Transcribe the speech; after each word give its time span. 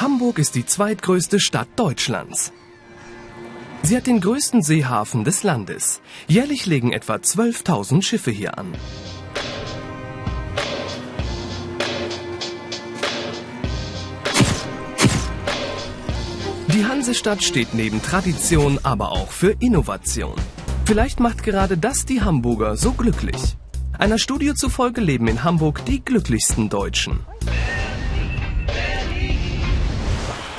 Hamburg 0.00 0.38
ist 0.38 0.56
die 0.56 0.66
zweitgrößte 0.66 1.38
Stadt 1.38 1.68
Deutschlands. 1.76 2.52
Sie 3.82 3.96
hat 3.96 4.06
den 4.06 4.20
größten 4.20 4.62
Seehafen 4.62 5.24
des 5.24 5.44
Landes. 5.44 6.00
Jährlich 6.26 6.66
legen 6.66 6.92
etwa 6.92 7.14
12.000 7.14 8.02
Schiffe 8.02 8.30
hier 8.32 8.58
an. 8.58 8.72
Die 16.68 16.84
Hansestadt 16.86 17.44
steht 17.44 17.72
neben 17.72 18.02
Tradition 18.02 18.80
aber 18.82 19.12
auch 19.12 19.30
für 19.30 19.54
Innovation. 19.60 20.34
Vielleicht 20.86 21.20
macht 21.20 21.44
gerade 21.44 21.78
das 21.78 22.04
die 22.04 22.20
Hamburger 22.20 22.76
so 22.76 22.92
glücklich. 22.92 23.56
Einer 23.96 24.18
Studie 24.18 24.54
zufolge 24.54 25.00
leben 25.00 25.28
in 25.28 25.44
Hamburg 25.44 25.84
die 25.84 26.04
glücklichsten 26.04 26.68
Deutschen. 26.68 27.20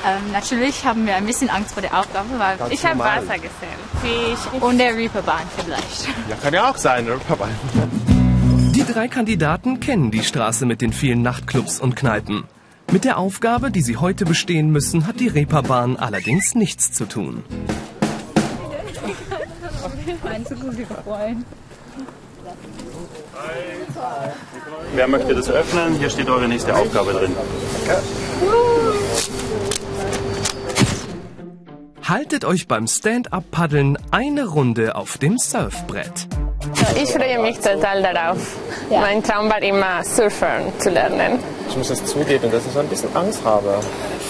Ähm, 0.06 0.32
natürlich 0.32 0.86
haben 0.86 1.08
wir 1.08 1.16
ein 1.16 1.26
bisschen 1.26 1.50
Angst 1.50 1.74
vor 1.74 1.82
der 1.82 1.98
Aufgabe, 1.98 2.30
weil 2.38 2.58
Ganz 2.58 2.72
ich 2.72 2.86
habe. 2.86 3.00
Wasser 3.00 3.38
gesehen. 3.40 3.80
Fisch 4.02 4.62
und 4.62 4.78
der 4.78 4.96
Reeperbahn 4.96 5.42
vielleicht. 5.58 6.08
Ja, 6.30 6.36
kann 6.36 6.54
ja 6.54 6.70
auch 6.70 6.78
sein? 6.78 7.08
Papa? 7.28 7.48
Die 8.76 8.84
drei 8.86 9.08
Kandidaten 9.08 9.80
kennen 9.80 10.12
die 10.12 10.24
Straße 10.24 10.68
mit 10.68 10.82
den 10.82 10.94
vielen 10.94 11.24
Nachtclubs 11.24 11.80
und 11.80 11.96
Kneipen. 11.96 12.44
Mit 12.92 13.04
der 13.04 13.18
Aufgabe, 13.18 13.72
die 13.72 13.82
sie 13.82 13.98
heute 13.98 14.26
bestehen 14.26 14.70
müssen, 14.70 15.08
hat 15.08 15.20
die 15.20 15.28
Reeperbahn 15.28 15.98
allerdings 15.98 16.54
nichts 16.54 16.92
zu 16.92 17.06
tun. 17.06 17.44
Wer 24.94 25.08
möchte 25.08 25.34
das 25.34 25.50
öffnen? 25.50 25.96
Hier 25.98 26.10
steht 26.12 26.30
eure 26.30 26.48
nächste 26.48 26.76
Aufgabe 26.76 27.14
drin. 27.14 27.36
Haltet 32.08 32.46
euch 32.46 32.68
beim 32.68 32.86
Stand-up-Paddeln 32.86 33.98
eine 34.12 34.46
Runde 34.46 34.96
auf 34.96 35.18
dem 35.18 35.40
Surfbrett. 35.40 36.28
Ich 37.02 37.10
freue 37.10 37.42
mich 37.42 37.58
total 37.58 38.04
darauf. 38.04 38.58
Mein 38.92 39.24
Traum 39.24 39.50
war 39.50 39.60
immer, 39.64 40.04
Surfen 40.04 40.72
zu 40.78 40.92
lernen. 40.92 41.40
Ich 41.68 41.76
muss 41.76 41.90
es 41.90 42.06
zugeben, 42.06 42.52
dass 42.52 42.64
ich 42.64 42.74
so 42.74 42.80
ein 42.80 42.88
bisschen 42.90 43.10
Angst 43.16 43.44
habe, 43.44 43.80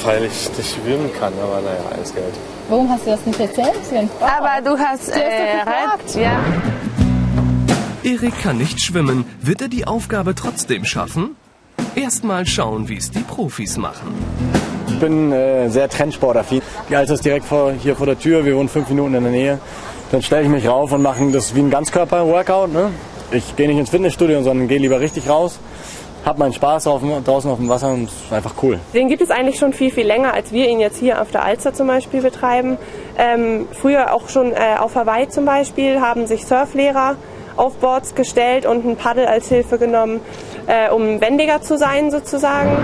weil 0.06 0.24
ich 0.24 0.58
nicht 0.58 0.74
schwimmen 0.74 1.12
kann, 1.20 1.34
aber 1.34 1.60
naja, 1.60 1.84
alles 1.94 2.14
Geld. 2.14 2.34
Warum 2.70 2.90
hast 2.90 3.08
du 3.08 3.10
das 3.10 3.26
nicht 3.26 3.42
erzählt? 3.42 3.74
Aber 4.22 4.62
du 4.64 4.80
hast, 4.80 5.10
äh, 5.10 5.18
recht, 5.18 6.16
ja. 6.16 6.40
Erik 8.04 8.42
kann 8.42 8.58
nicht 8.58 8.82
schwimmen. 8.82 9.26
Wird 9.42 9.62
er 9.62 9.68
die 9.68 9.86
Aufgabe 9.86 10.34
trotzdem 10.34 10.86
schaffen? 10.86 11.36
Erstmal 11.94 12.46
schauen, 12.46 12.88
wie 12.88 12.96
es 12.96 13.12
die 13.12 13.20
Profis 13.20 13.76
machen. 13.76 14.16
Ich 14.88 15.00
bin 15.00 15.32
äh, 15.32 15.70
sehr 15.70 15.90
trendsportaffin. 15.90 16.62
Die 16.90 16.96
Alster 16.96 17.16
ist 17.16 17.26
direkt 17.26 17.46
vor, 17.46 17.72
hier 17.72 17.96
vor 17.96 18.06
der 18.06 18.20
Tür, 18.20 18.46
wir 18.46 18.56
wohnen 18.56 18.70
fünf 18.70 18.90
Minuten 18.90 19.16
in 19.16 19.24
der 19.24 19.32
Nähe. 19.32 19.60
Dann 20.12 20.22
stelle 20.22 20.44
ich 20.44 20.50
mich 20.50 20.68
rauf 20.68 20.92
und 20.92 21.02
mache 21.02 21.26
das 21.32 21.56
wie 21.56 21.60
ein 21.60 21.70
Ganzkörper-Workout. 21.70 22.72
Ne? 22.72 22.92
Ich 23.32 23.56
gehe 23.56 23.68
nicht 23.68 23.80
ins 23.80 23.90
Fitnessstudio, 23.90 24.44
sondern 24.44 24.68
gehe 24.68 24.78
lieber 24.78 25.00
richtig 25.00 25.28
raus. 25.28 25.60
Hab 26.24 26.38
meinen 26.38 26.54
Spaß 26.54 26.88
auf, 26.88 27.02
draußen 27.24 27.52
auf 27.52 27.58
dem 27.58 27.70
Wasser 27.70 27.90
und 27.90 28.06
ist 28.06 28.32
einfach 28.32 28.54
cool. 28.64 28.80
Den 28.94 29.10
gibt 29.10 29.22
es 29.22 29.30
eigentlich 29.30 29.60
schon 29.60 29.74
viel, 29.74 29.92
viel 29.92 30.08
länger, 30.08 30.34
als 30.34 30.52
wir 30.52 30.68
ihn 30.68 30.80
jetzt 30.80 30.98
hier 30.98 31.22
auf 31.22 31.32
der 31.32 31.44
Alster 31.44 31.74
zum 31.74 31.88
Beispiel 31.88 32.22
betreiben. 32.22 32.78
Ähm, 33.18 33.68
früher 33.72 34.14
auch 34.14 34.30
schon 34.30 34.52
äh, 34.52 34.78
auf 34.80 34.96
Hawaii 34.96 35.28
zum 35.30 35.46
Beispiel 35.46 36.02
haben 36.02 36.26
sich 36.26 36.46
Surflehrer 36.46 37.16
auf 37.58 37.76
Boards 37.76 38.16
gestellt 38.16 38.66
und 38.66 38.86
ein 38.86 38.96
Paddel 38.96 39.26
als 39.26 39.50
Hilfe 39.50 39.78
genommen, 39.78 40.20
äh, 40.68 40.90
um 40.90 41.22
wendiger 41.22 41.62
zu 41.62 41.78
sein 41.78 42.12
sozusagen. 42.12 42.78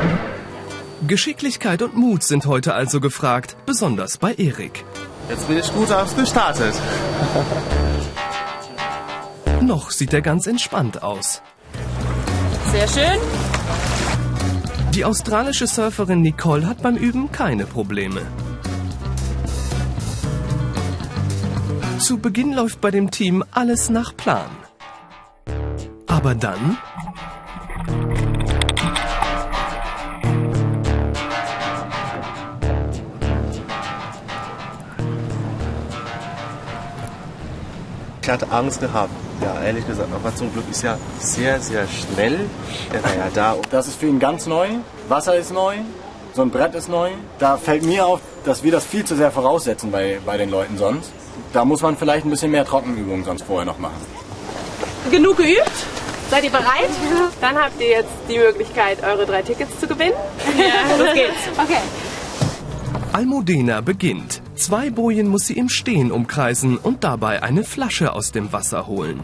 Geschicklichkeit 1.08 1.82
und 1.82 1.98
Mut 1.98 2.24
sind 2.24 2.46
heute 2.46 2.76
also 2.76 3.00
gefragt, 3.00 3.58
besonders 3.66 4.20
bei 4.20 4.36
Erik. 4.36 4.86
Jetzt 5.30 5.48
bin 5.48 5.58
ich 5.58 5.74
gut 5.74 5.92
ausgestartet. 5.92 6.76
Noch 9.62 9.90
sieht 9.90 10.14
er 10.14 10.22
ganz 10.22 10.46
entspannt 10.46 11.02
aus. 11.02 11.42
Sehr 12.72 12.88
schön. 12.88 13.20
Die 14.94 15.06
australische 15.06 15.68
Surferin 15.68 16.22
Nicole 16.22 16.68
hat 16.68 16.82
beim 16.82 16.98
Üben 16.98 17.32
keine 17.32 17.66
Probleme. 17.66 18.22
Zu 22.00 22.20
Beginn 22.20 22.54
läuft 22.54 22.82
bei 22.82 22.92
dem 22.92 23.10
Team 23.10 23.44
alles 23.52 23.90
nach 23.90 24.16
Plan. 24.16 24.50
Aber 26.08 26.36
dann 26.36 26.78
Ich 38.22 38.30
hatte 38.30 38.52
Angst 38.52 38.80
gehabt. 38.80 39.12
Ja, 39.42 39.62
ehrlich 39.64 39.86
gesagt, 39.88 40.10
aber 40.14 40.36
zum 40.36 40.54
Glück 40.54 40.66
ist 40.70 40.84
ja 40.84 40.98
sehr, 41.20 41.60
sehr 41.60 41.88
schnell. 41.88 42.42
Er 42.94 43.04
war 43.04 43.16
ja 43.16 43.28
da. 43.34 43.56
Das 43.72 43.88
ist 43.88 44.00
für 44.00 44.06
ihn 44.06 44.20
ganz 44.20 44.46
neu. 44.46 44.68
Wasser 45.10 45.36
ist 45.36 45.52
neu. 45.52 45.78
So 46.34 46.44
ein 46.44 46.52
Brett 46.52 46.76
ist 46.76 46.88
neu. 46.88 47.10
Da 47.40 47.58
fällt 47.58 47.84
mir 47.84 48.06
auf, 48.06 48.22
dass 48.46 48.64
wir 48.64 48.72
das 48.72 48.86
viel 48.86 49.04
zu 49.04 49.16
sehr 49.16 49.32
voraussetzen 49.32 49.92
bei, 49.92 50.20
bei 50.26 50.38
den 50.38 50.52
Leuten 50.52 50.78
sonst. 50.78 51.12
Da 51.52 51.66
muss 51.66 51.82
man 51.82 51.98
vielleicht 51.98 52.26
ein 52.26 52.30
bisschen 52.30 52.52
mehr 52.52 52.64
Trockenübungen 52.64 53.26
sonst 53.26 53.42
vorher 53.44 53.66
noch 53.66 53.80
machen. 53.80 54.06
Genug 55.10 55.38
geübt? 55.38 55.72
Seid 56.30 56.44
ihr 56.44 56.52
bereit? 56.52 56.90
Dann 57.42 57.58
habt 57.58 57.82
ihr 57.82 57.90
jetzt 57.90 58.12
die 58.30 58.38
Möglichkeit, 58.38 59.04
eure 59.04 59.26
drei 59.26 59.42
Tickets 59.42 59.80
zu 59.80 59.88
gewinnen. 59.88 60.14
Ja, 60.58 60.96
los 60.98 61.14
geht's. 61.14 61.40
Okay. 61.58 61.82
Almudena 63.12 63.82
beginnt. 63.82 64.41
Zwei 64.62 64.92
Bojen 64.92 65.28
muss 65.28 65.48
sie 65.48 65.58
im 65.58 65.70
Stehen 65.70 66.12
umkreisen 66.12 66.78
und 66.78 67.04
dabei 67.04 67.42
eine 67.42 67.64
Flasche 67.64 68.14
aus 68.14 68.32
dem 68.32 68.54
Wasser 68.54 68.86
holen. 68.86 69.20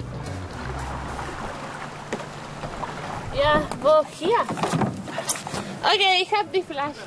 Ja, 3.36 3.62
wo? 3.84 4.04
Hier. 4.18 4.40
Okay, 5.84 6.24
ich 6.24 6.32
habe 6.34 6.48
die 6.52 6.64
Flasche. 6.64 7.06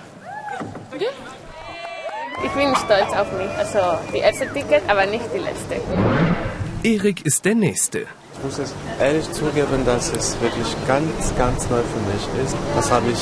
Ich 2.44 2.50
bin 2.52 2.72
stolz 2.76 3.12
auf 3.18 3.32
mich. 3.32 3.50
Also, 3.58 3.98
die 4.14 4.18
erste 4.18 4.48
Ticket, 4.52 4.88
aber 4.88 5.06
nicht 5.06 5.24
die 5.34 5.38
letzte. 5.38 5.80
Erik 6.84 7.26
ist 7.26 7.44
der 7.44 7.56
Nächste. 7.56 8.06
Ich 8.34 8.44
muss 8.44 8.58
es 8.60 8.72
ehrlich 9.00 9.28
zugeben, 9.32 9.84
dass 9.84 10.12
es 10.12 10.40
wirklich 10.40 10.68
ganz, 10.86 11.34
ganz 11.36 11.68
neu 11.68 11.82
für 11.82 12.12
mich 12.12 12.44
ist. 12.46 12.56
Das 12.76 12.92
habe 12.92 13.10
ich 13.10 13.18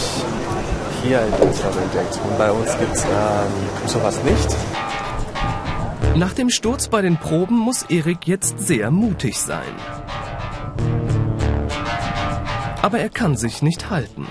hier 1.02 1.22
in 1.22 1.30
Deutschland 1.30 1.76
entdeckt. 1.76 2.20
Und 2.22 2.36
bei 2.36 2.52
uns 2.52 2.78
gibt 2.78 2.94
es 2.94 3.04
ähm, 3.04 3.88
sowas 3.88 4.22
nicht. 4.22 4.87
Nach 6.18 6.32
dem 6.32 6.50
Sturz 6.50 6.88
bei 6.88 7.00
den 7.00 7.16
Proben 7.16 7.56
muss 7.56 7.84
Erik 7.84 8.26
jetzt 8.26 8.58
sehr 8.58 8.90
mutig 8.90 9.38
sein. 9.38 9.72
Aber 12.82 12.98
er 12.98 13.08
kann 13.08 13.36
sich 13.36 13.62
nicht 13.62 13.88
halten. 13.88 14.26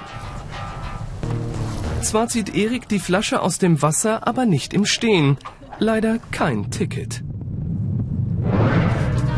Zwar 2.01 2.27
zieht 2.27 2.53
Erik 2.53 2.89
die 2.89 2.99
Flasche 2.99 3.41
aus 3.41 3.57
dem 3.57 3.81
Wasser, 3.81 4.27
aber 4.27 4.45
nicht 4.45 4.73
im 4.73 4.85
Stehen. 4.85 5.37
Leider 5.79 6.19
kein 6.31 6.71
Ticket. 6.71 7.23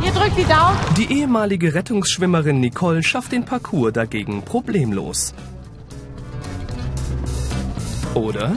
Ihr 0.04 0.12
drückt 0.12 0.40
die 0.40 0.46
Daumen. 0.46 0.78
Die 0.98 1.20
ehemalige 1.20 1.76
Rettungsschwimmerin 1.76 2.60
Nicole 2.60 3.04
schafft 3.04 3.32
den 3.32 3.46
Parcours 3.46 3.94
dagegen 3.94 4.42
problemlos. 4.42 5.36
Oder? 8.16 8.56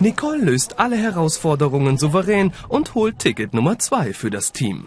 Nicole 0.00 0.38
löst 0.38 0.78
alle 0.78 0.96
Herausforderungen 0.96 1.98
souverän 1.98 2.52
und 2.68 2.94
holt 2.94 3.18
Ticket 3.18 3.52
Nummer 3.52 3.78
2 3.78 4.14
für 4.14 4.30
das 4.30 4.50
Team. 4.52 4.86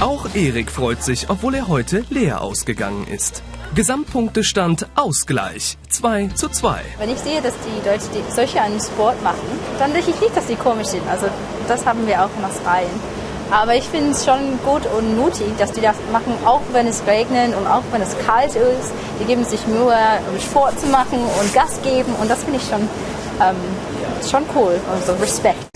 Auch 0.00 0.34
Erik 0.34 0.70
freut 0.70 1.02
sich, 1.02 1.28
obwohl 1.28 1.54
er 1.54 1.68
heute 1.68 2.04
leer 2.08 2.40
ausgegangen 2.40 3.06
ist. 3.08 3.42
Gesamtpunktestand 3.74 4.86
Ausgleich 4.94 5.76
2 5.90 6.28
zu 6.28 6.48
2. 6.48 6.80
Wenn 6.98 7.10
ich 7.10 7.18
sehe, 7.18 7.42
dass 7.42 7.54
die 7.58 8.14
die 8.14 8.32
solche 8.32 8.62
einen 8.62 8.80
Sport 8.80 9.22
machen, 9.22 9.46
dann 9.78 9.92
denke 9.92 10.10
ich 10.10 10.20
nicht, 10.20 10.34
dass 10.34 10.46
die 10.46 10.56
komisch 10.56 10.88
sind. 10.88 11.06
Also 11.08 11.26
das 11.68 11.84
haben 11.84 12.06
wir 12.06 12.24
auch 12.24 12.30
in 12.38 12.44
Australien. 12.44 13.15
Aber 13.50 13.74
ich 13.74 13.84
finde 13.84 14.10
es 14.10 14.24
schon 14.24 14.58
gut 14.64 14.82
und 14.96 15.16
mutig, 15.16 15.46
dass 15.58 15.72
die 15.72 15.80
das 15.80 15.96
machen, 16.12 16.34
auch 16.44 16.62
wenn 16.72 16.86
es 16.88 17.06
regnet 17.06 17.56
und 17.56 17.66
auch 17.66 17.82
wenn 17.92 18.02
es 18.02 18.16
kalt 18.26 18.56
ist. 18.56 18.92
Die 19.20 19.24
geben 19.24 19.44
sich 19.44 19.66
Mühe, 19.66 19.96
um 20.32 20.40
Sport 20.40 20.80
zu 20.80 20.86
machen 20.86 21.18
und 21.18 21.54
Gas 21.54 21.80
geben 21.82 22.12
und 22.20 22.30
das 22.30 22.42
finde 22.42 22.58
ich 22.58 22.68
schon, 22.68 22.82
ähm, 23.40 23.56
schon 24.28 24.42
cool. 24.54 24.80
Also 24.92 25.12
Respekt. 25.20 25.75